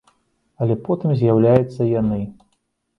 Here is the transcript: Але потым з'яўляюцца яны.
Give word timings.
Але 0.65 0.77
потым 0.89 1.15
з'яўляюцца 1.21 1.81
яны. 2.01 2.21